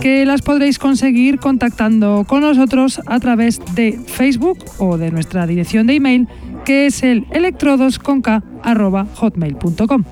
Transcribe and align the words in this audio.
que 0.00 0.24
las 0.26 0.42
podréis 0.42 0.78
conseguir 0.78 1.38
contactando 1.38 2.24
con 2.26 2.42
nosotros 2.42 3.00
a 3.06 3.18
través 3.20 3.60
de 3.74 3.98
Facebook 4.06 4.58
o 4.78 4.98
de 4.98 5.10
nuestra 5.10 5.46
dirección 5.46 5.86
de 5.86 5.94
email 5.94 6.28
que 6.64 6.86
es 6.86 7.02
el 7.02 7.26
electrodosconk.hotmail.com. 7.30 10.04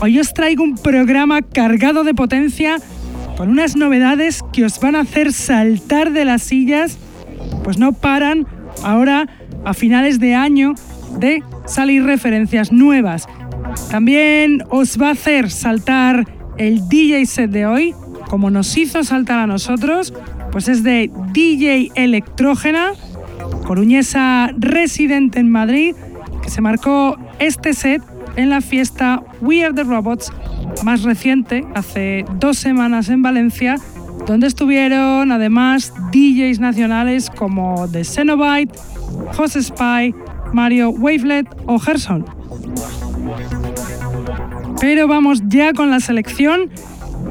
Hoy 0.00 0.18
os 0.18 0.34
traigo 0.34 0.62
un 0.62 0.76
programa 0.76 1.40
cargado 1.42 2.04
de 2.04 2.14
potencia 2.14 2.76
con 3.36 3.50
unas 3.50 3.76
novedades 3.76 4.40
que 4.52 4.64
os 4.64 4.80
van 4.80 4.96
a 4.96 5.00
hacer 5.00 5.30
saltar 5.32 6.12
de 6.12 6.24
las 6.24 6.42
sillas, 6.42 6.98
pues 7.64 7.78
no 7.78 7.92
paran 7.92 8.46
ahora 8.82 9.28
a 9.64 9.74
finales 9.74 10.20
de 10.20 10.34
año 10.34 10.74
de 11.18 11.42
salir 11.66 12.04
referencias 12.04 12.72
nuevas. 12.72 13.26
También 13.90 14.62
os 14.70 15.00
va 15.00 15.08
a 15.08 15.12
hacer 15.12 15.50
saltar 15.50 16.26
el 16.58 16.88
DJ 16.88 17.26
set 17.26 17.50
de 17.50 17.66
hoy, 17.66 17.94
como 18.28 18.50
nos 18.50 18.76
hizo 18.76 19.04
saltar 19.04 19.38
a 19.38 19.46
nosotros, 19.46 20.12
pues 20.52 20.68
es 20.68 20.82
de 20.82 21.10
DJ 21.32 21.92
Electrógena, 21.94 22.92
coruñesa 23.66 24.50
residente 24.56 25.38
en 25.38 25.50
Madrid, 25.50 25.94
que 26.42 26.50
se 26.50 26.60
marcó 26.60 27.18
este 27.38 27.74
set 27.74 28.02
en 28.36 28.50
la 28.50 28.60
fiesta 28.60 29.22
We 29.40 29.64
Are 29.64 29.74
the 29.74 29.84
Robots 29.84 30.32
más 30.84 31.02
reciente, 31.02 31.64
hace 31.74 32.24
dos 32.38 32.58
semanas 32.58 33.08
en 33.08 33.22
Valencia, 33.22 33.76
donde 34.26 34.46
estuvieron 34.46 35.32
además 35.32 35.92
DJs 36.12 36.60
nacionales 36.60 37.30
como 37.30 37.88
The 37.90 38.04
Cenobite, 38.04 38.78
Jose 39.36 39.62
Spy, 39.62 40.14
Mario 40.52 40.90
Wavelet 40.90 41.46
o 41.66 41.78
Gerson. 41.78 42.24
Pero 44.80 45.08
vamos 45.08 45.42
ya 45.48 45.72
con 45.72 45.90
la 45.90 46.00
selección 46.00 46.70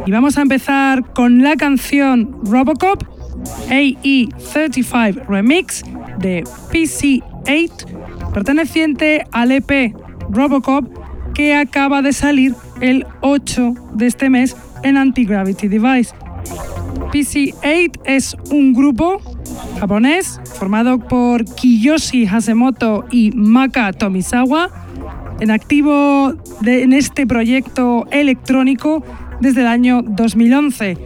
y 0.05 0.11
vamos 0.11 0.37
a 0.37 0.41
empezar 0.41 1.13
con 1.13 1.41
la 1.43 1.55
canción 1.55 2.37
Robocop 2.43 3.03
AE35 3.69 5.27
Remix 5.27 5.83
de 6.19 6.43
PC8, 6.71 8.31
perteneciente 8.33 9.25
al 9.31 9.51
EP 9.51 9.93
Robocop 10.29 10.85
que 11.33 11.53
acaba 11.53 12.01
de 12.01 12.13
salir 12.13 12.55
el 12.81 13.05
8 13.21 13.73
de 13.93 14.07
este 14.07 14.29
mes 14.29 14.55
en 14.83 14.97
Anti-Gravity 14.97 15.67
Device. 15.67 16.15
PC8 17.11 17.99
es 18.05 18.35
un 18.51 18.73
grupo 18.73 19.21
japonés 19.79 20.39
formado 20.57 20.99
por 20.99 21.45
Kiyoshi 21.45 22.25
Hasemoto 22.25 23.05
y 23.11 23.31
Maka 23.31 23.91
Tomisawa 23.93 24.84
en 25.39 25.51
activo 25.51 26.33
en 26.65 26.93
este 26.93 27.27
proyecto 27.27 28.07
electrónico 28.11 29.03
desde 29.39 29.61
el 29.61 29.67
año 29.67 30.01
2011. 30.01 30.97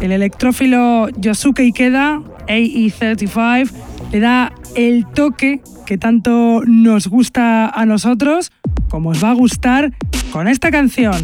El 0.00 0.12
electrófilo 0.12 1.08
Yosuke 1.10 1.60
Ikeda, 1.60 2.20
AE35, 2.48 3.70
le 4.12 4.20
da 4.20 4.52
el 4.74 5.06
toque 5.06 5.60
que 5.86 5.98
tanto 5.98 6.62
nos 6.66 7.08
gusta 7.08 7.68
a 7.68 7.86
nosotros, 7.86 8.52
como 8.90 9.10
os 9.10 9.22
va 9.22 9.30
a 9.30 9.34
gustar 9.34 9.92
con 10.32 10.48
esta 10.48 10.70
canción, 10.70 11.14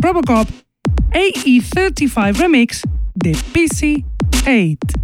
Robocop 0.00 0.48
AE35 1.12 2.34
Remix 2.34 2.82
de 3.14 3.32
PC8. 3.32 4.97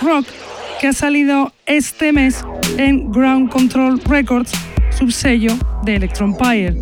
Rock, 0.00 0.26
que 0.80 0.88
ha 0.88 0.92
salido 0.92 1.52
este 1.66 2.12
mes 2.12 2.44
en 2.78 3.10
Ground 3.10 3.50
Control 3.50 4.00
Records, 4.00 4.52
subsello 4.90 5.52
de 5.84 5.96
Electronpire. 5.96 6.74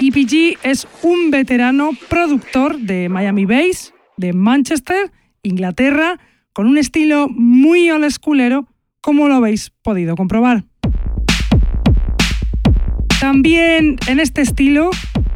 EPG 0.00 0.58
es 0.62 0.88
un 1.02 1.30
veterano 1.30 1.90
productor 2.08 2.78
de 2.78 3.08
Miami 3.08 3.44
Bass, 3.44 3.92
de 4.16 4.32
Manchester, 4.32 5.12
Inglaterra, 5.42 6.18
con 6.52 6.66
un 6.66 6.78
estilo 6.78 7.28
muy 7.28 7.90
old 7.90 8.10
schoolero, 8.10 8.66
como 9.00 9.28
lo 9.28 9.34
habéis 9.34 9.70
podido 9.82 10.16
comprobar. 10.16 10.64
También 13.20 13.96
en 14.06 14.20
este 14.20 14.40
estilo 14.40 14.90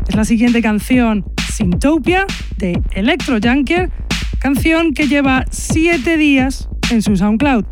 es 0.08 0.14
la 0.14 0.24
siguiente 0.24 0.62
canción, 0.62 1.24
Syntopia, 1.52 2.26
de 2.56 2.80
Electro 2.94 3.38
Junker, 3.42 3.90
canción 4.40 4.92
que 4.92 5.08
lleva 5.08 5.44
7 5.74 6.16
días 6.18 6.68
en 6.92 7.02
su 7.02 7.16
SoundCloud. 7.16 7.64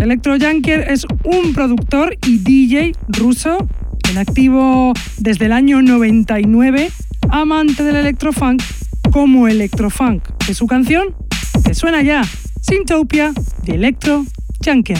Electro 0.00 0.36
Junker 0.40 0.88
es 0.88 1.04
un 1.24 1.52
productor 1.52 2.16
y 2.24 2.38
DJ 2.38 2.92
ruso 3.08 3.66
en 4.08 4.18
activo 4.18 4.92
desde 5.18 5.46
el 5.46 5.52
año 5.52 5.82
99, 5.82 6.92
amante 7.28 7.82
del 7.82 7.96
electrofunk 7.96 8.62
como 9.10 9.48
electrofunk. 9.48 10.22
De 10.46 10.54
su 10.54 10.68
canción, 10.68 11.16
que 11.64 11.74
suena 11.74 12.02
ya, 12.02 12.22
Syntopia 12.60 13.32
de 13.64 13.74
Electro 13.74 14.24
Junker. 14.64 14.98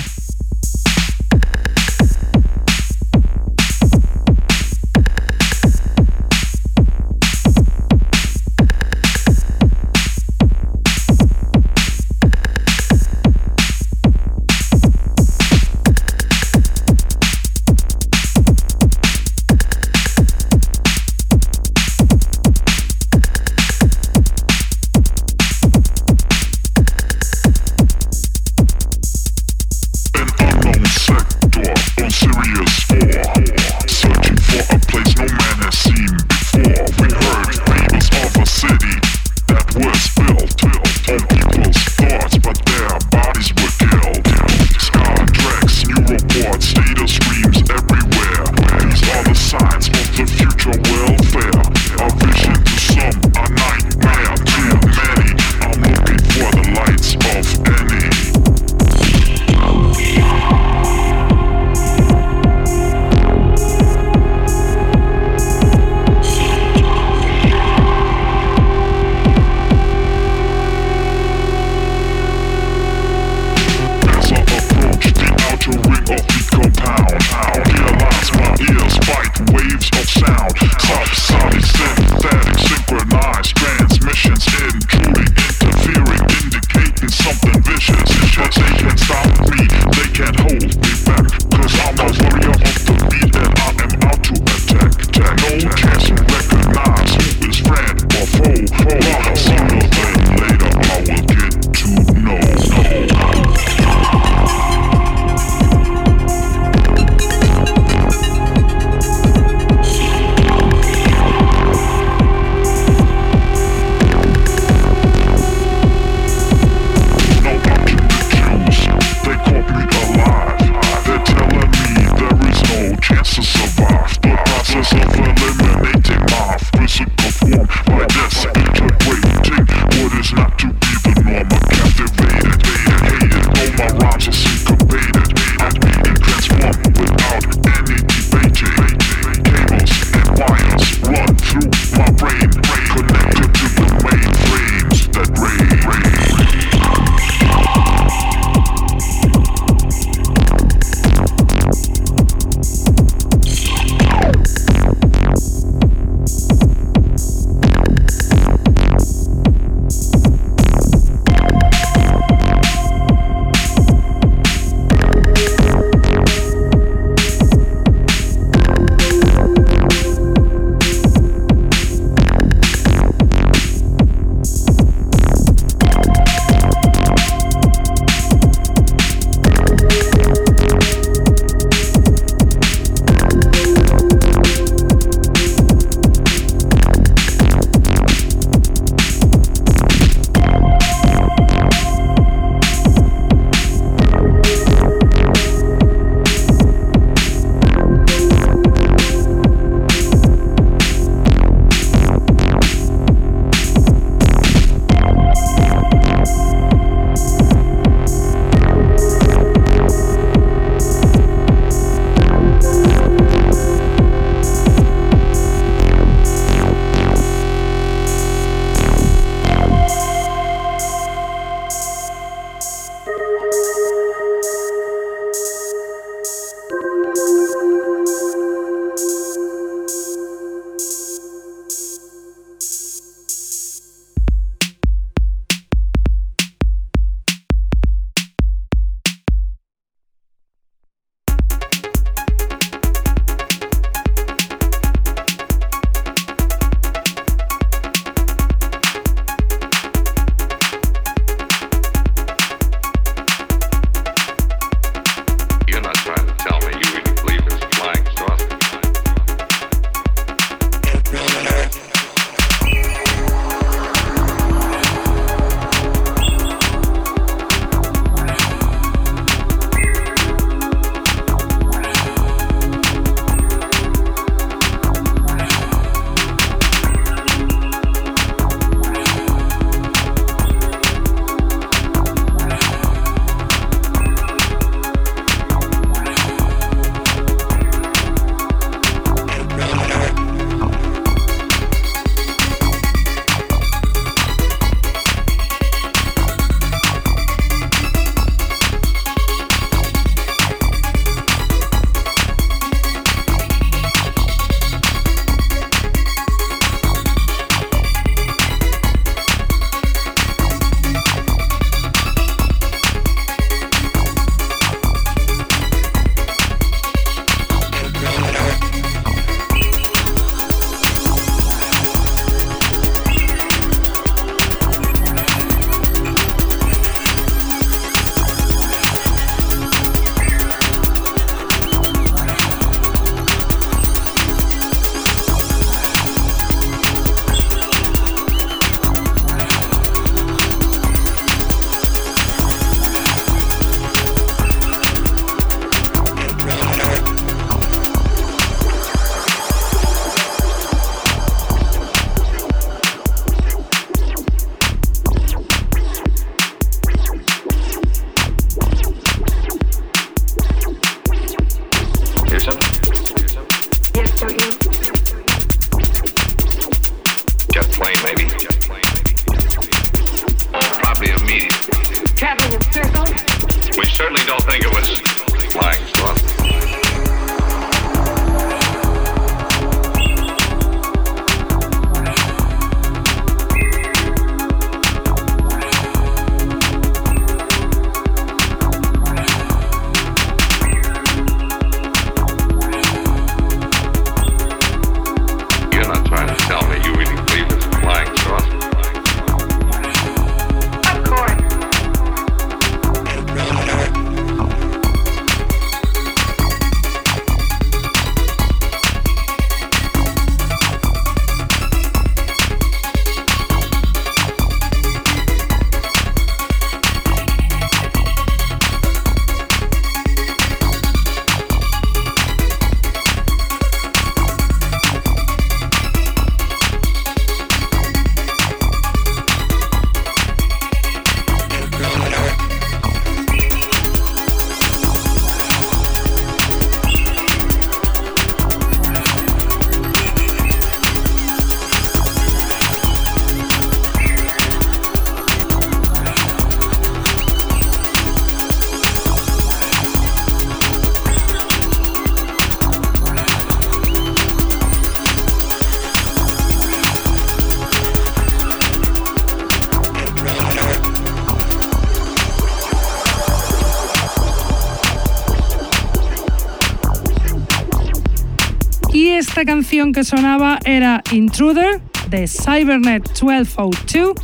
Esta 469.21 469.45
canción 469.45 469.93
que 469.93 470.03
sonaba 470.03 470.59
era 470.65 471.03
Intruder 471.13 471.83
de 472.09 472.27
Cybernet 472.27 473.07
1202, 473.21 474.15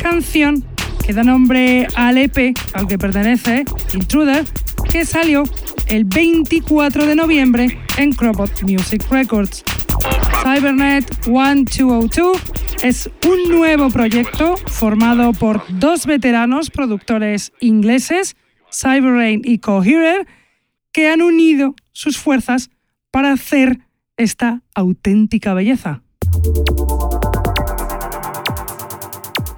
canción 0.00 0.64
que 1.04 1.12
da 1.12 1.22
nombre 1.22 1.86
al 1.94 2.16
EP 2.16 2.56
al 2.72 2.88
que 2.88 2.96
pertenece 2.96 3.66
Intruder, 3.92 4.46
que 4.90 5.04
salió 5.04 5.42
el 5.88 6.04
24 6.04 7.04
de 7.04 7.14
noviembre 7.14 7.78
en 7.98 8.12
Cropot 8.12 8.62
Music 8.62 9.04
Records. 9.10 9.64
Cybernet 10.42 11.04
1202 11.26 12.38
es 12.82 13.10
un 13.26 13.50
nuevo 13.54 13.90
proyecto 13.90 14.56
formado 14.56 15.34
por 15.34 15.62
dos 15.78 16.06
veteranos 16.06 16.70
productores 16.70 17.52
ingleses, 17.60 18.34
Cyberrain 18.72 19.42
y 19.44 19.58
Coherer, 19.58 20.26
que 20.90 21.10
han 21.10 21.20
unido 21.20 21.74
sus 21.92 22.16
fuerzas 22.16 22.70
para 23.10 23.32
hacer 23.32 23.80
esta 24.18 24.60
auténtica 24.74 25.54
belleza. 25.54 26.02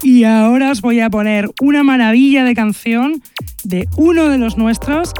Y 0.03 0.23
ahora 0.23 0.71
os 0.71 0.81
voy 0.81 0.99
a 0.99 1.09
poner 1.09 1.49
una 1.61 1.83
maravilla 1.83 2.43
de 2.43 2.55
canción 2.55 3.21
de 3.63 3.87
uno 3.97 4.29
de 4.29 4.37
los 4.37 4.57
nuestros, 4.57 5.11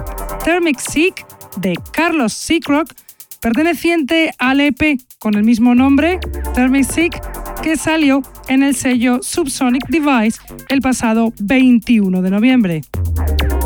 Thermic 0.43 0.79
Seek, 0.79 1.25
de 1.57 1.77
Carlos 1.91 2.33
Seacrock, 2.33 2.93
perteneciente 3.41 4.31
al 4.37 4.59
EP 4.59 4.99
con 5.19 5.35
el 5.35 5.43
mismo 5.43 5.75
nombre, 5.75 6.19
Thermic 6.55 6.85
Seek, 6.85 7.21
que 7.61 7.75
salió 7.75 8.21
en 8.47 8.63
el 8.63 8.75
sello 8.75 9.19
Subsonic 9.21 9.87
Device 9.87 10.39
el 10.69 10.81
pasado 10.81 11.33
21 11.39 12.21
de 12.21 12.29
noviembre. 12.31 12.81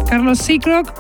Carlos 0.08 0.40
Seacrock, 0.40 0.92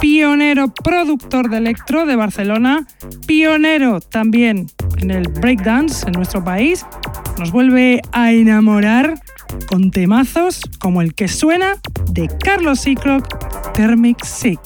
pionero 0.00 0.68
productor 0.68 1.50
de 1.50 1.58
electro 1.58 2.06
de 2.06 2.16
Barcelona, 2.16 2.86
pionero 3.26 4.00
también 4.00 4.66
en 4.98 5.10
el 5.10 5.28
breakdance 5.28 6.06
en 6.06 6.12
nuestro 6.12 6.42
país, 6.42 6.86
nos 7.38 7.52
vuelve 7.52 8.00
a 8.12 8.32
enamorar 8.32 9.20
con 9.66 9.90
temazos 9.90 10.60
como 10.78 11.02
el 11.02 11.14
que 11.14 11.28
suena 11.28 11.76
de 12.10 12.28
Carlos 12.42 12.80
Seacrock, 12.80 13.72
Thermic 13.74 14.24
Sick. 14.24 14.60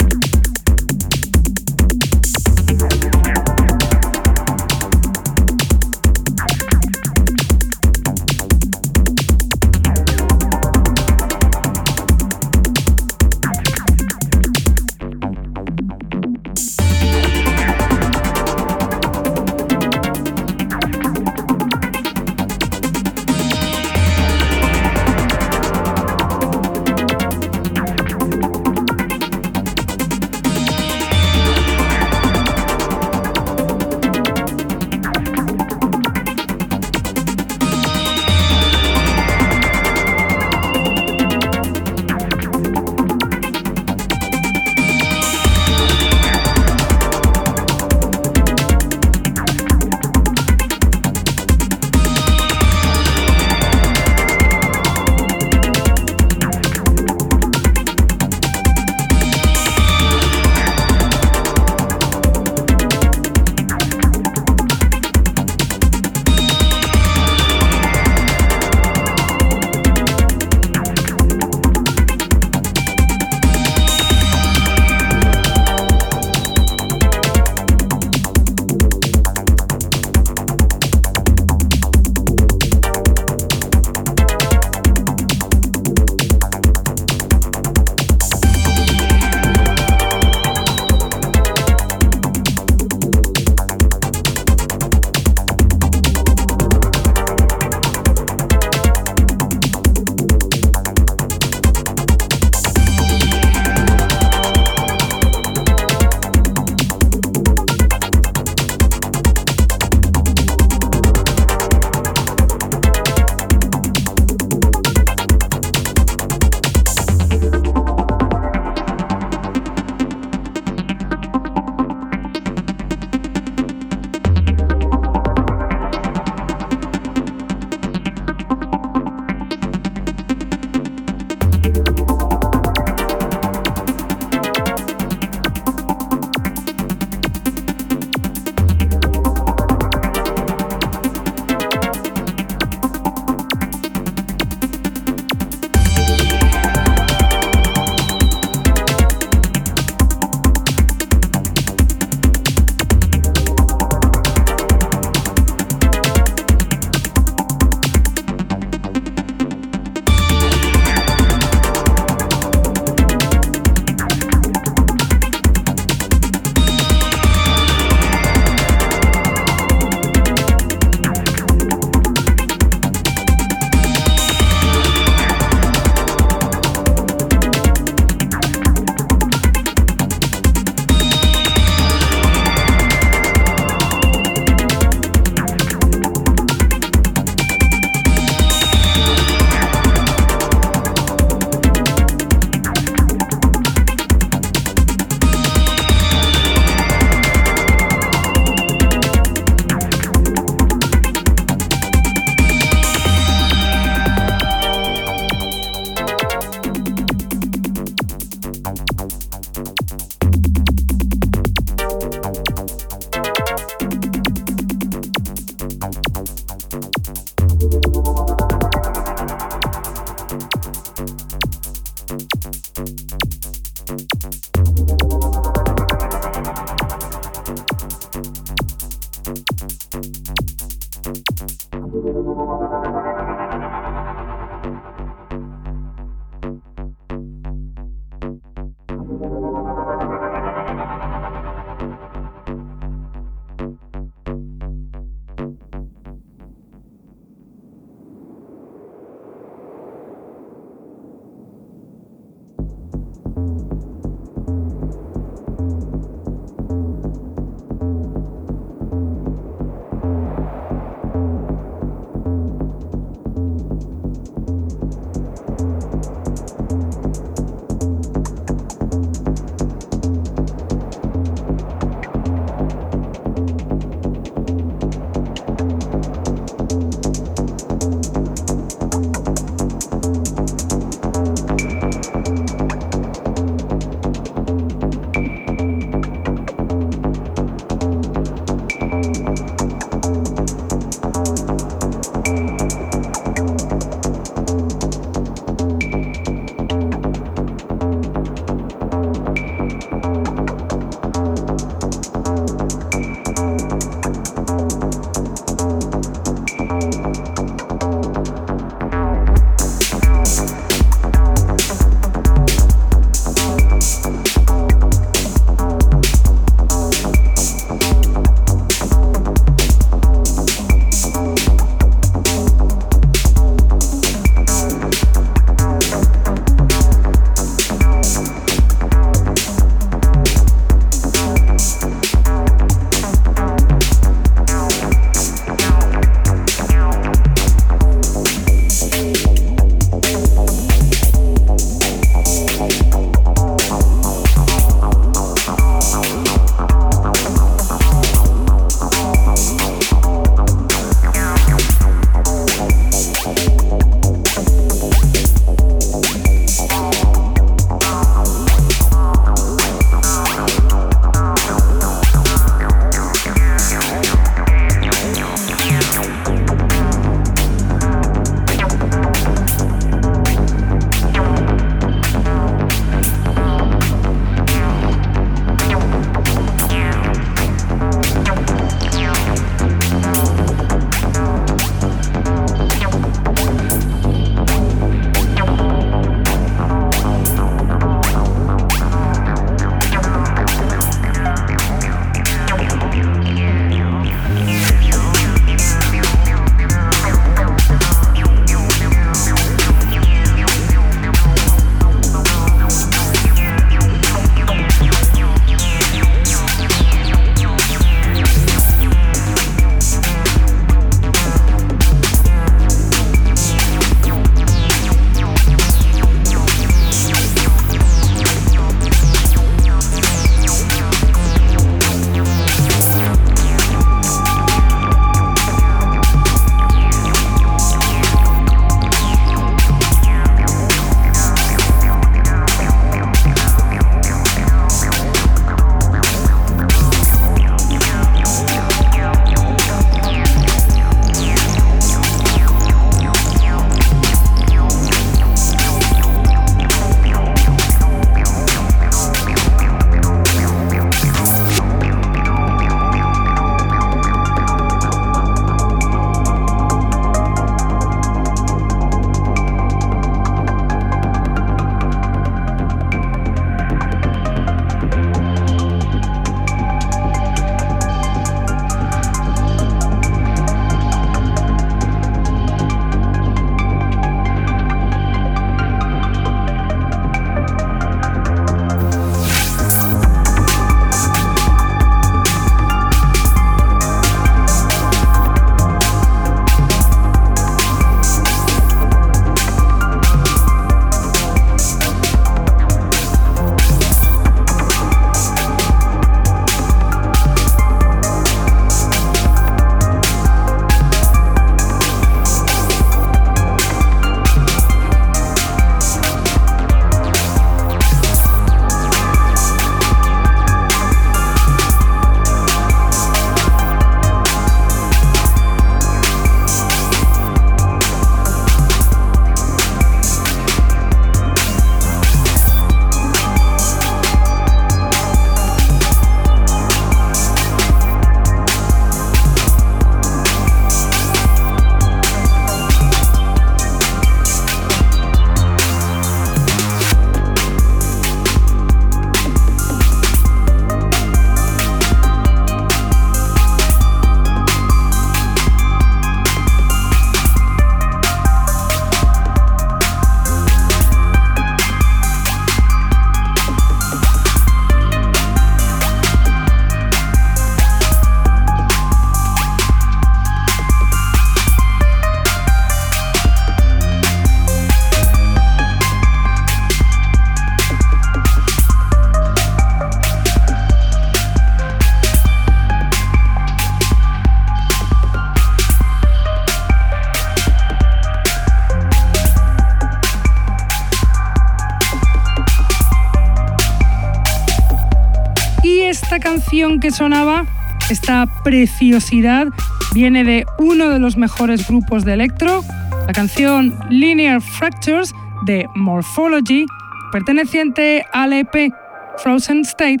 Que 586.80 586.90
sonaba, 586.90 587.46
esta 587.90 588.26
preciosidad, 588.42 589.46
viene 589.94 590.24
de 590.24 590.44
uno 590.58 590.88
de 590.88 590.98
los 590.98 591.16
mejores 591.16 591.68
grupos 591.68 592.04
de 592.04 592.14
electro, 592.14 592.64
la 593.06 593.12
canción 593.12 593.78
Linear 593.88 594.40
Fractures 594.40 595.14
de 595.46 595.66
Morphology, 595.76 596.66
perteneciente 597.12 598.04
al 598.12 598.32
EP 598.32 598.72
Frozen 599.18 599.60
State, 599.60 600.00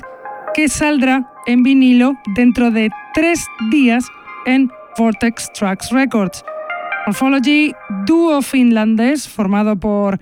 que 0.54 0.68
saldrá 0.68 1.30
en 1.46 1.62
vinilo 1.62 2.14
dentro 2.34 2.72
de 2.72 2.90
tres 3.14 3.46
días 3.70 4.04
en 4.44 4.72
Vortex 4.98 5.52
Tracks 5.52 5.90
Records. 5.90 6.44
Morphology, 7.06 7.74
dúo 8.06 8.42
finlandés 8.42 9.28
formado 9.28 9.76
por 9.78 10.18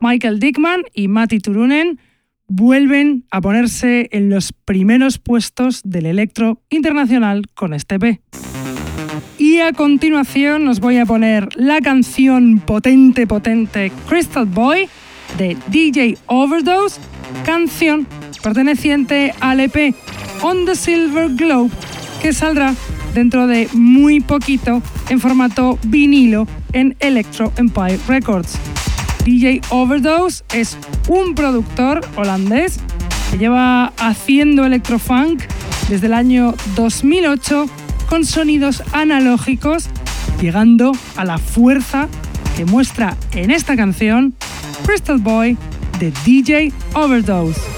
Michael 0.00 0.40
Dickman 0.40 0.82
y 0.92 1.06
Matti 1.06 1.38
Turunen, 1.38 2.00
vuelven 2.48 3.24
a 3.30 3.40
ponerse 3.40 4.08
en 4.12 4.30
los 4.30 4.52
primeros 4.52 5.18
puestos 5.18 5.80
del 5.84 6.06
electro 6.06 6.62
internacional 6.70 7.44
con 7.54 7.74
este 7.74 7.98
P. 7.98 8.20
Y 9.38 9.58
a 9.58 9.72
continuación 9.72 10.68
os 10.68 10.80
voy 10.80 10.98
a 10.98 11.06
poner 11.06 11.48
la 11.56 11.80
canción 11.80 12.60
potente, 12.60 13.26
potente 13.26 13.92
Crystal 14.08 14.46
Boy 14.46 14.88
de 15.38 15.56
DJ 15.68 16.16
Overdose, 16.26 17.00
canción 17.44 18.06
perteneciente 18.42 19.34
al 19.40 19.60
EP 19.60 19.94
On 20.42 20.64
the 20.64 20.74
Silver 20.74 21.28
Globe 21.34 21.70
que 22.22 22.32
saldrá 22.32 22.74
dentro 23.14 23.46
de 23.46 23.68
muy 23.72 24.20
poquito 24.20 24.82
en 25.08 25.20
formato 25.20 25.78
vinilo 25.86 26.46
en 26.72 26.96
Electro 27.00 27.52
Empire 27.56 27.98
Records. 28.08 28.58
DJ 29.26 29.60
Overdose 29.70 30.44
es 30.54 30.78
un 31.08 31.34
productor 31.34 32.00
holandés 32.14 32.78
que 33.28 33.38
lleva 33.38 33.86
haciendo 33.98 34.64
electrofunk 34.64 35.42
desde 35.88 36.06
el 36.06 36.14
año 36.14 36.54
2008 36.76 37.66
con 38.08 38.24
sonidos 38.24 38.84
analógicos, 38.92 39.88
llegando 40.40 40.92
a 41.16 41.24
la 41.24 41.38
fuerza 41.38 42.06
que 42.56 42.64
muestra 42.66 43.16
en 43.32 43.50
esta 43.50 43.74
canción 43.74 44.36
Crystal 44.86 45.18
Boy 45.18 45.58
de 45.98 46.12
DJ 46.24 46.72
Overdose. 46.94 47.75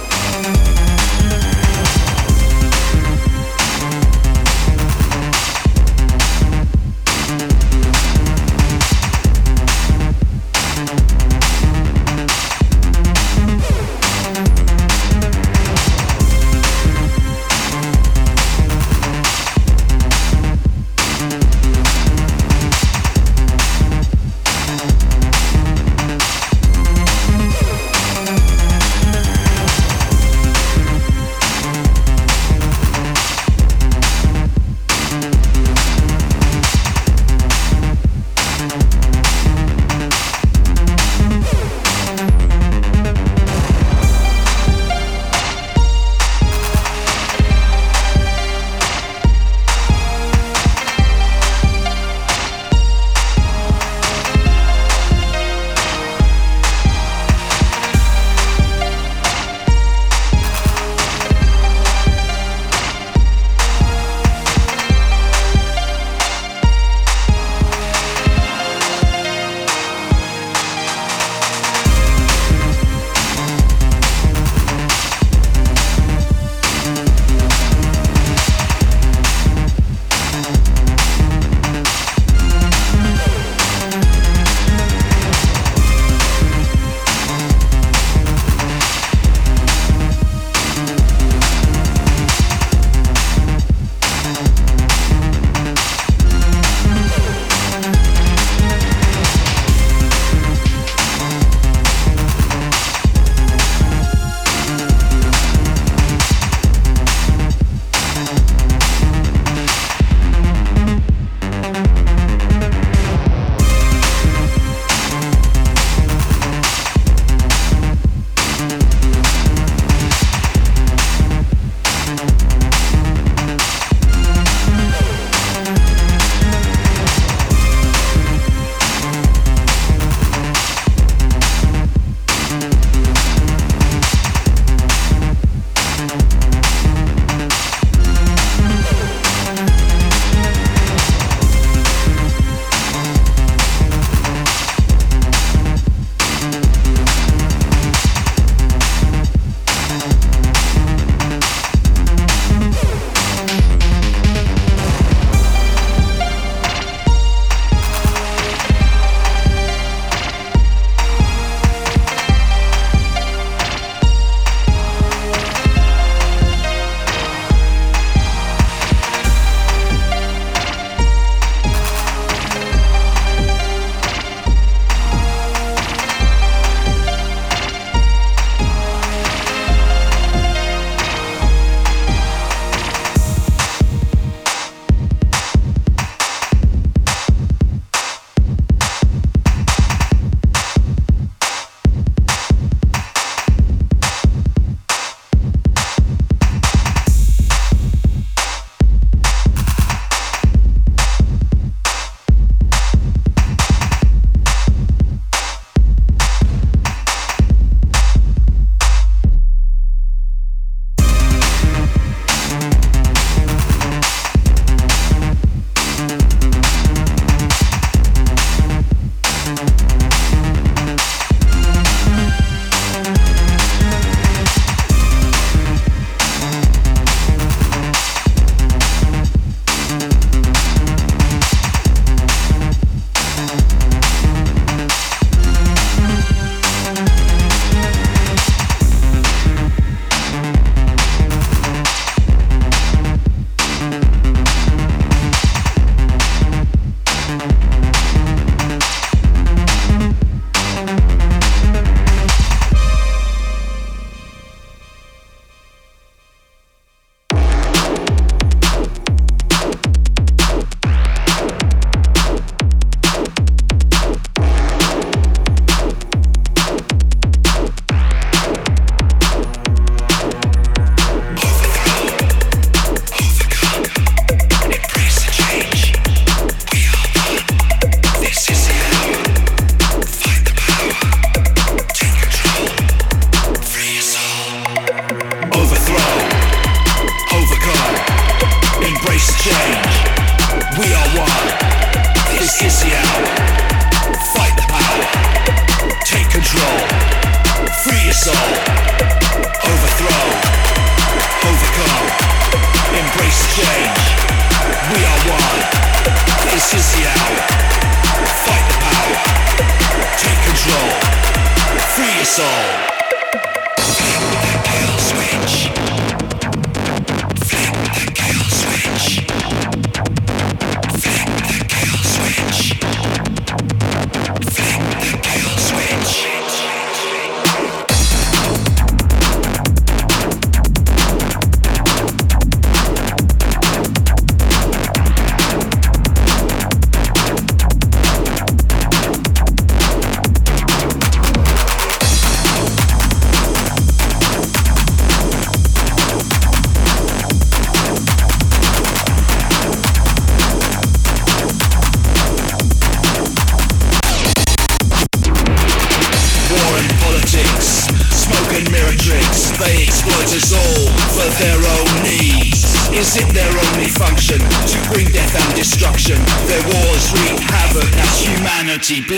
cheapy. 368.88 369.17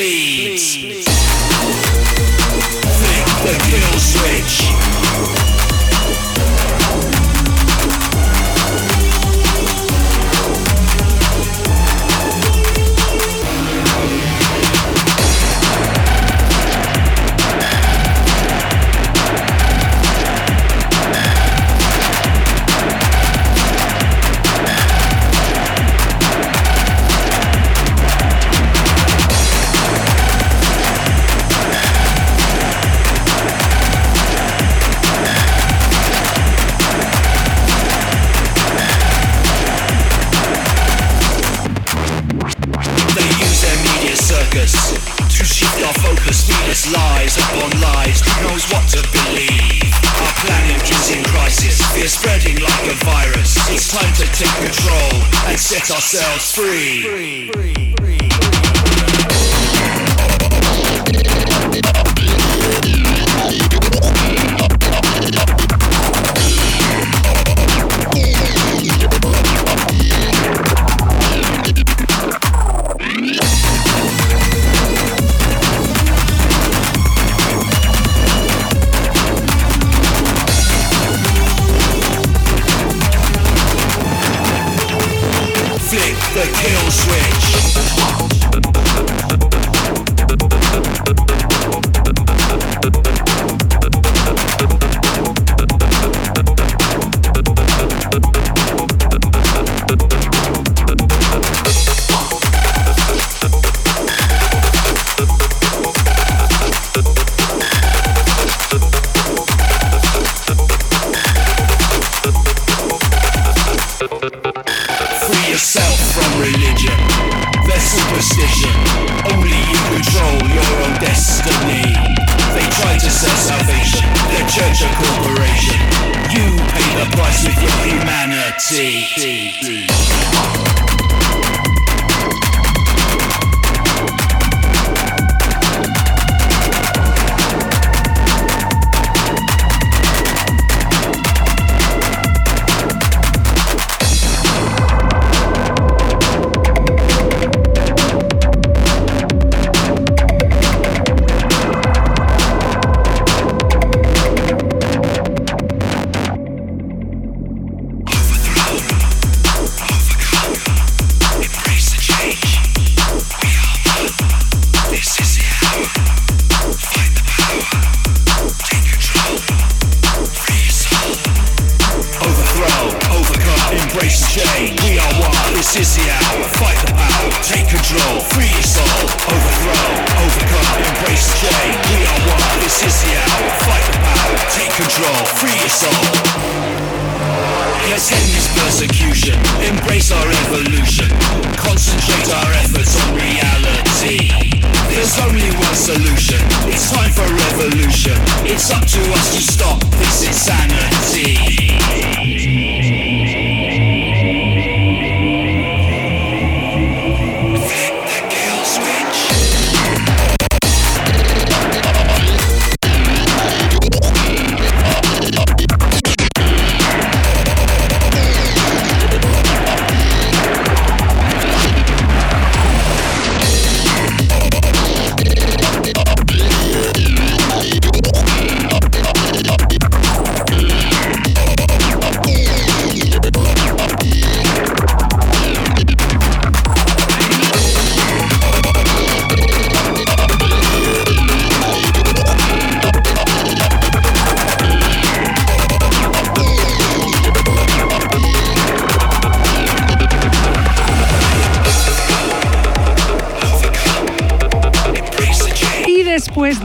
stop 199.50 199.80
this 199.98 200.22
insanity. 200.28 202.19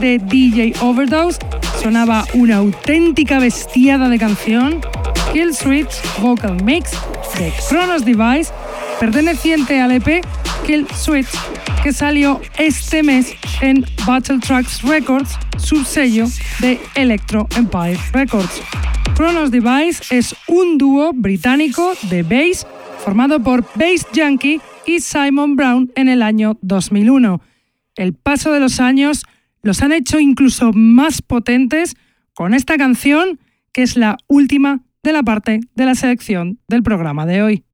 De 0.00 0.18
DJ 0.18 0.74
Overdose 0.80 1.38
sonaba 1.82 2.24
una 2.34 2.56
auténtica 2.56 3.38
bestiada 3.38 4.08
de 4.08 4.18
canción, 4.18 4.80
Kill 5.32 5.54
Switch 5.54 5.90
Vocal 6.20 6.62
Mix 6.64 6.90
de 7.38 7.52
Chronos 7.68 8.04
Device, 8.04 8.52
perteneciente 8.98 9.80
al 9.80 9.92
EP 9.92 10.24
Kill 10.66 10.86
Switch, 10.94 11.28
que 11.82 11.92
salió 11.92 12.40
este 12.58 13.02
mes 13.02 13.34
en 13.60 13.84
Battle 14.06 14.38
Tracks 14.38 14.82
Records, 14.82 15.38
subsello 15.58 16.26
de 16.60 16.80
Electro 16.94 17.46
Empire 17.56 17.98
Records. 18.12 18.60
Chronos 19.14 19.50
Device 19.50 20.02
es 20.14 20.34
un 20.48 20.78
dúo 20.78 21.12
británico 21.14 21.92
de 22.10 22.22
bass 22.22 22.66
formado 23.04 23.40
por 23.40 23.62
Bass 23.74 24.06
Junkie 24.14 24.60
y 24.86 25.00
Simon 25.00 25.56
Brown 25.56 25.90
en 25.94 26.08
el 26.08 26.22
año 26.22 26.58
2001. 26.62 27.40
El 27.96 28.12
paso 28.14 28.52
de 28.52 28.60
los 28.60 28.80
años 28.80 29.24
los 29.66 29.82
han 29.82 29.92
hecho 29.92 30.18
incluso 30.20 30.72
más 30.72 31.20
potentes 31.20 31.96
con 32.34 32.54
esta 32.54 32.76
canción, 32.76 33.40
que 33.72 33.82
es 33.82 33.96
la 33.96 34.16
última 34.28 34.80
de 35.02 35.12
la 35.12 35.22
parte 35.22 35.60
de 35.74 35.84
la 35.84 35.94
selección 35.94 36.58
del 36.68 36.82
programa 36.82 37.26
de 37.26 37.42
hoy. 37.42 37.64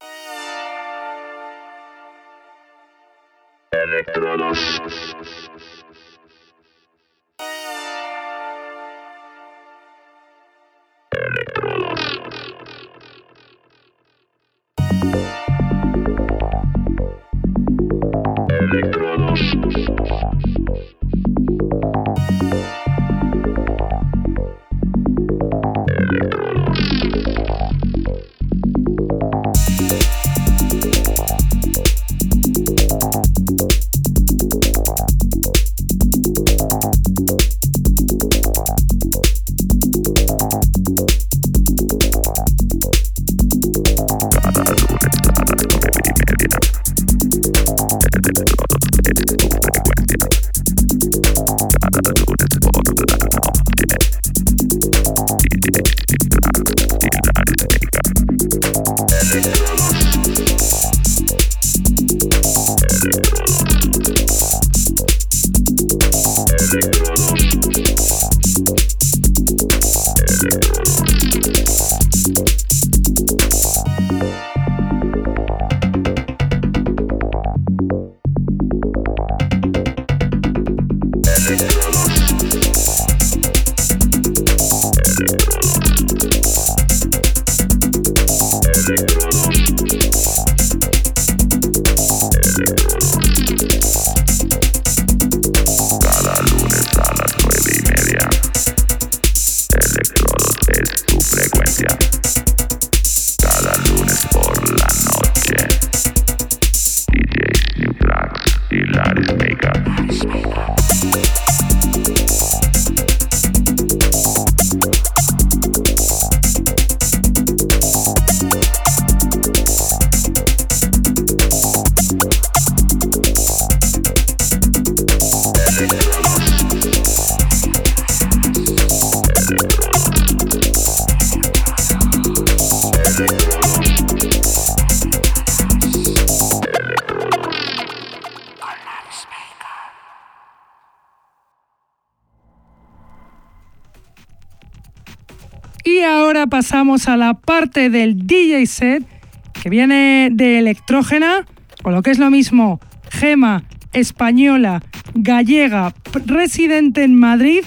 Pasamos 146.47 147.09
a 147.09 147.17
la 147.17 147.35
parte 147.35 147.91
del 147.91 148.27
DJ 148.27 148.67
set 148.67 149.05
que 149.53 149.71
viene 149.71 150.29
de 150.33 150.59
Electrógena, 150.59 151.47
o 151.85 151.91
lo 151.91 152.03
que 152.03 152.11
es 152.11 152.19
lo 152.19 152.31
mismo, 152.31 152.81
Gema, 153.11 153.65
española, 153.93 154.83
gallega, 155.15 155.95
residente 156.27 157.05
en 157.05 157.15
Madrid, 157.15 157.63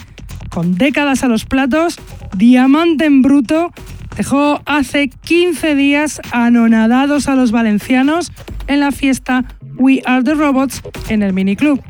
con 0.49 0.77
décadas 0.77 1.23
a 1.23 1.27
los 1.27 1.45
platos, 1.45 1.97
diamante 2.35 3.05
en 3.05 3.21
bruto, 3.21 3.71
dejó 4.17 4.61
hace 4.65 5.09
15 5.09 5.75
días 5.75 6.21
anonadados 6.31 7.27
a 7.27 7.35
los 7.35 7.51
valencianos 7.51 8.31
en 8.67 8.79
la 8.79 8.91
fiesta 8.91 9.45
We 9.77 10.01
Are 10.05 10.23
the 10.23 10.33
Robots 10.33 10.81
en 11.09 11.23
el 11.23 11.33
miniclub. 11.33 11.81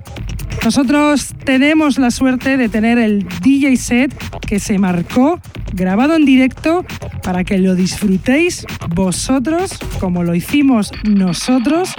Nosotros 0.63 1.33
tenemos 1.43 1.99
la 1.99 2.09
suerte 2.09 2.57
de 2.57 2.69
tener 2.69 2.97
el 2.97 3.27
DJ 3.41 3.77
set 3.77 4.13
que 4.39 4.59
se 4.59 4.79
marcó 4.79 5.39
grabado 5.73 6.15
en 6.15 6.25
directo 6.25 6.85
para 7.21 7.43
que 7.43 7.57
lo 7.59 7.75
disfrutéis 7.75 8.65
vosotros 8.95 9.77
como 9.99 10.23
lo 10.23 10.33
hicimos 10.33 10.91
nosotros, 11.03 11.93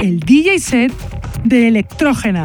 el 0.00 0.20
DJ 0.20 0.58
set 0.58 0.92
de 1.44 1.68
Electrógena. 1.68 2.44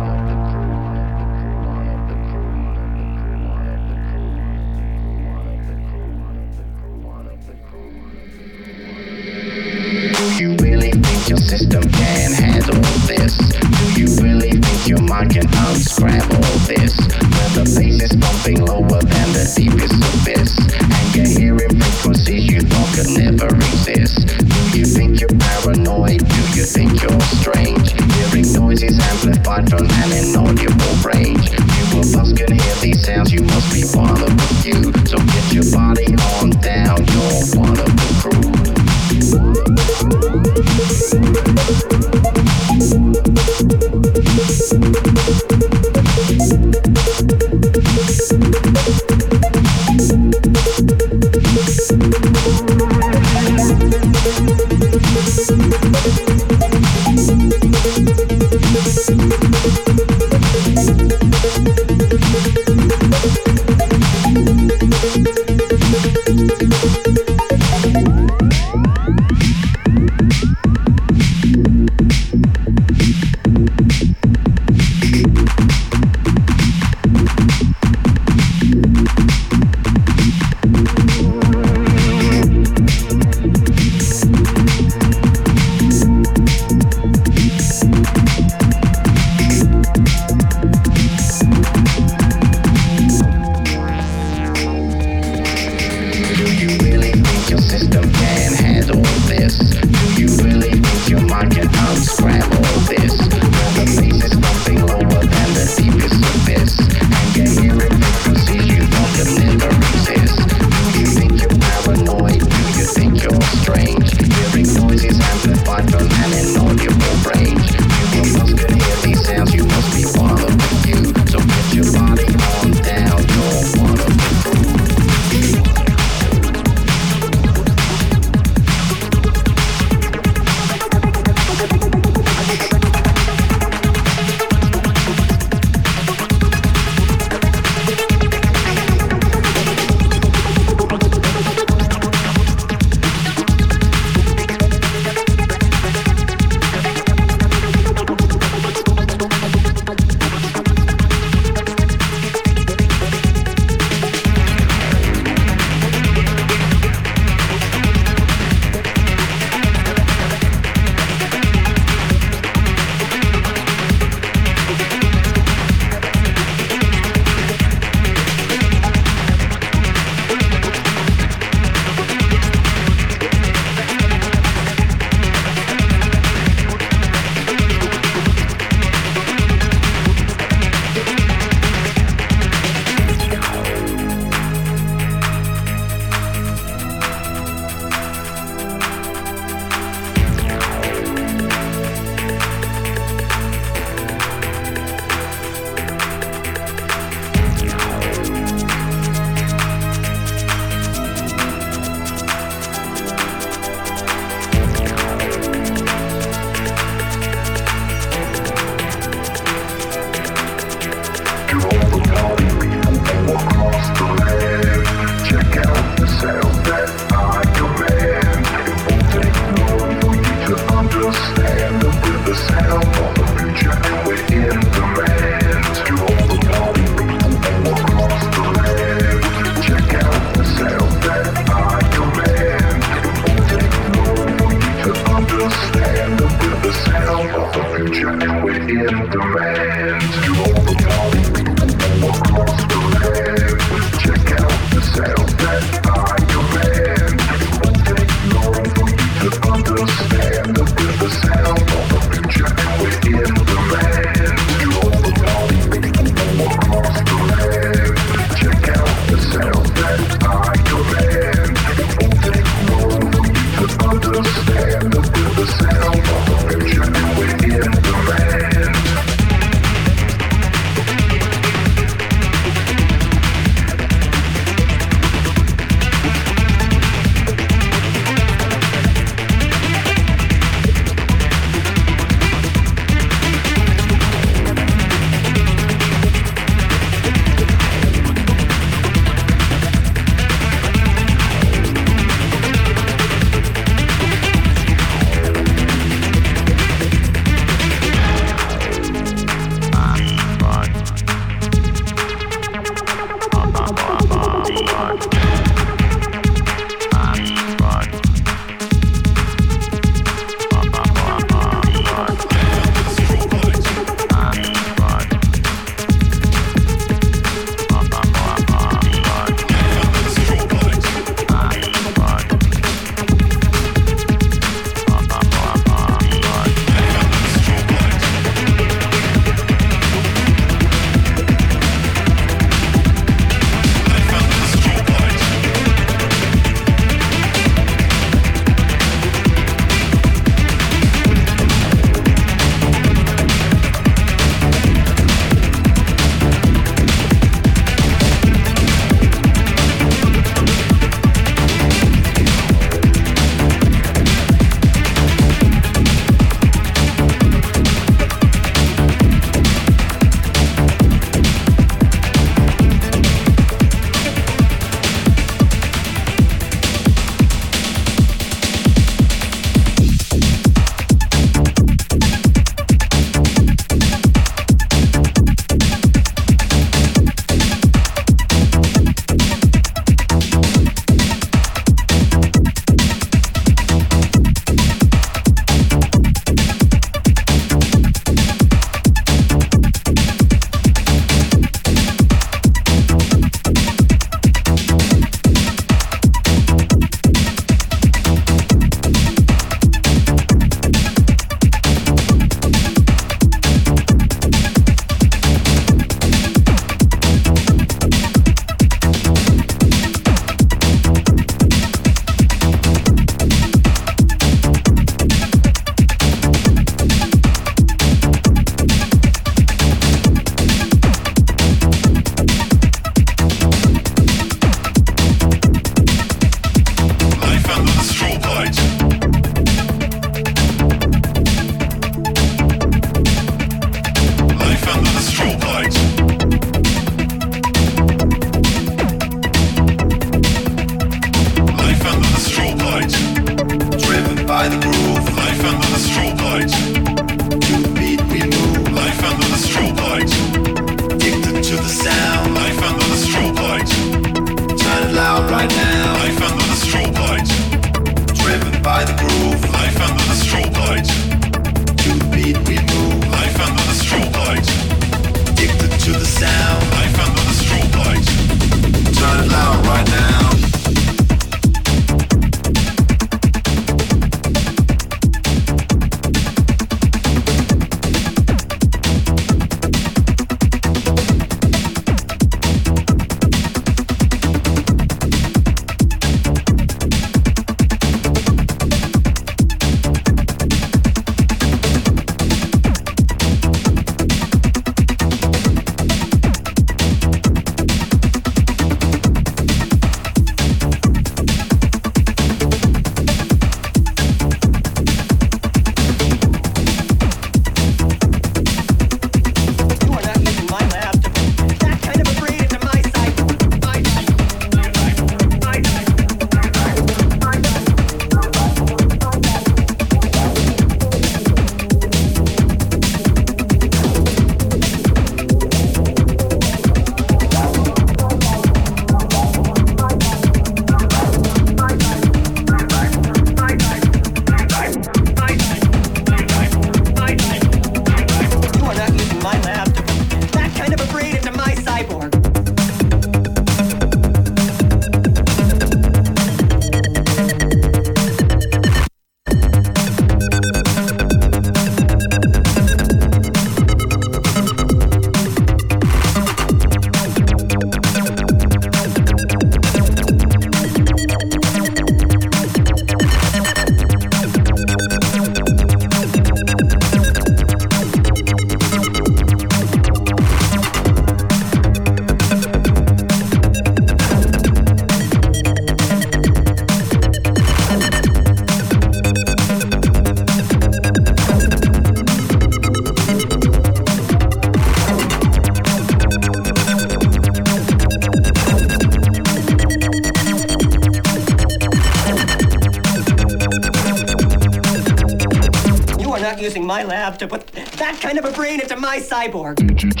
into 598.61 598.75
my 598.75 598.99
cyborg. 598.99 600.00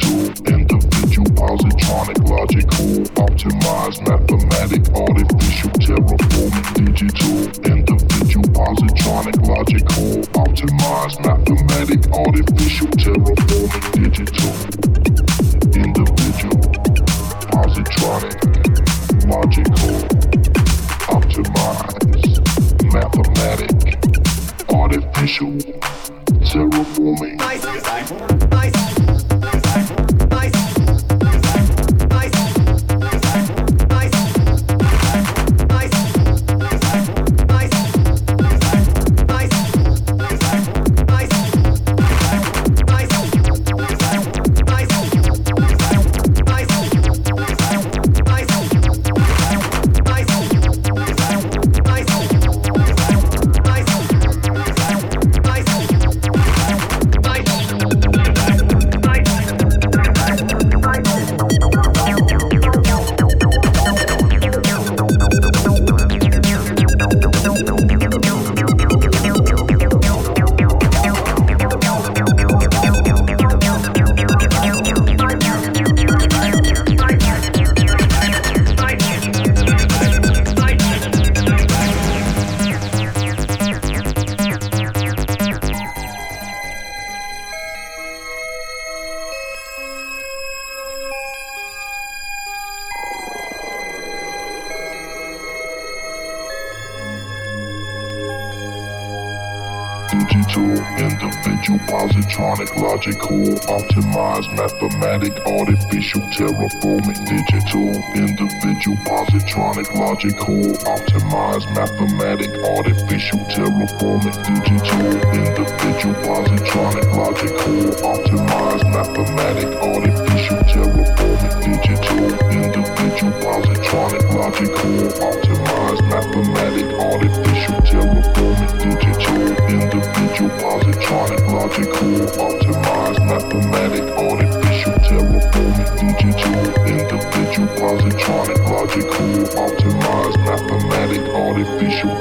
terraforming 106.31 107.19
digital, 107.27 107.91
individual, 108.15 108.95
positronic, 109.03 109.87
logical, 109.93 110.63
optimized, 110.87 111.67
mathematic, 111.75 112.49
artificial, 112.63 113.39
terraforming 113.51 114.37
digital, 114.47 115.11
individual, 115.35 116.15
positronic, 116.23 117.07
logical, 117.11 117.83
optimized, 118.07 118.87
mathematic, 118.95 119.67
artificial, 119.83 120.57
terraforming 120.71 121.55
digital, 121.59 122.23
individual, 122.47 123.31
positronic, 123.43 124.23
logical, 124.31 124.95
optimized, 125.27 126.03
mathematic, 126.07 126.87
artificial, 126.95 127.75
terraforming 127.83 128.71
digital, 128.79 129.51
individual, 129.67 130.49
positronic, 130.63 131.41
logical, 131.51 132.11
optimized, 132.39 133.19
mathematic, 133.27 134.03
artificial, 134.15 135.00
Digital, 135.11 136.55
individual, 136.87 137.67
positronic, 137.75 138.59
logical, 138.69 139.27
optimized, 139.59 140.37
mathematic, 140.45 141.21
artificial. 141.35 142.15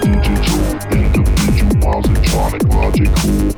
Digital, 0.00 0.60
individual, 0.92 1.74
positronic, 1.82 2.62
logical, 2.72 3.57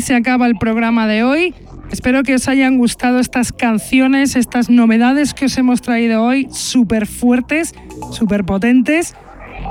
se 0.00 0.14
acaba 0.14 0.46
el 0.46 0.56
programa 0.56 1.06
de 1.06 1.22
hoy. 1.22 1.54
Espero 1.90 2.22
que 2.22 2.34
os 2.34 2.48
hayan 2.48 2.78
gustado 2.78 3.20
estas 3.20 3.52
canciones, 3.52 4.36
estas 4.36 4.68
novedades 4.68 5.34
que 5.34 5.46
os 5.46 5.56
hemos 5.56 5.82
traído 5.82 6.22
hoy, 6.22 6.48
súper 6.50 7.06
fuertes, 7.06 7.74
súper 8.10 8.44
potentes. 8.44 9.14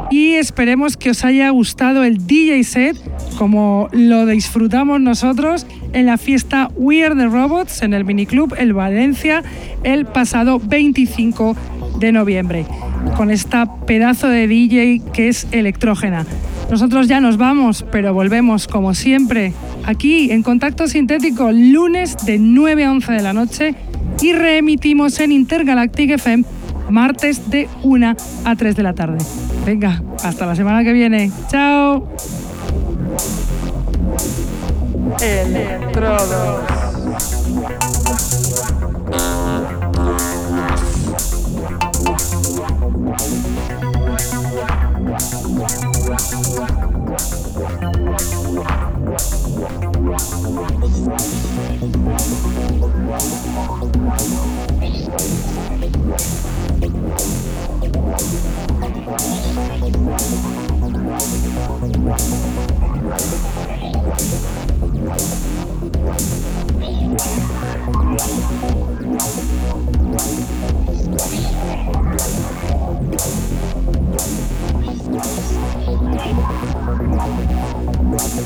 Y 0.09 0.33
esperemos 0.33 0.97
que 0.97 1.09
os 1.11 1.23
haya 1.25 1.49
gustado 1.49 2.03
el 2.03 2.25
DJ 2.25 2.63
set 2.63 2.97
como 3.37 3.89
lo 3.91 4.25
disfrutamos 4.25 4.99
nosotros 5.01 5.65
en 5.93 6.05
la 6.05 6.17
fiesta 6.17 6.69
We 6.75 7.01
the 7.01 7.27
Robots 7.27 7.81
en 7.81 7.93
el 7.93 8.05
Miniclub 8.05 8.55
El 8.57 8.73
Valencia 8.73 9.43
el 9.83 10.05
pasado 10.05 10.59
25 10.59 11.55
de 11.99 12.11
noviembre 12.11 12.65
con 13.15 13.31
esta 13.31 13.85
pedazo 13.85 14.27
de 14.27 14.47
DJ 14.47 15.01
que 15.13 15.29
es 15.29 15.47
electrógena. 15.51 16.25
Nosotros 16.69 17.07
ya 17.07 17.19
nos 17.19 17.37
vamos, 17.37 17.85
pero 17.91 18.13
volvemos 18.13 18.67
como 18.67 18.93
siempre 18.93 19.53
aquí 19.85 20.31
en 20.31 20.43
Contacto 20.43 20.87
Sintético 20.87 21.51
lunes 21.51 22.17
de 22.25 22.37
9 22.39 22.85
a 22.85 22.91
11 22.91 23.11
de 23.11 23.21
la 23.21 23.33
noche 23.33 23.75
y 24.21 24.33
reemitimos 24.33 25.19
en 25.19 25.31
Intergalactic 25.31 26.11
FM 26.11 26.43
martes 26.89 27.49
de 27.49 27.67
1 27.83 28.15
a 28.45 28.55
3 28.55 28.75
de 28.75 28.83
la 28.83 28.93
tarde. 28.93 29.17
Venga, 29.65 30.01
hasta 30.23 30.45
la 30.45 30.55
semana 30.55 30.83
que 30.83 30.93
viene. 30.93 31.31
Chao. 31.49 32.07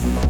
Bye. 0.02 0.29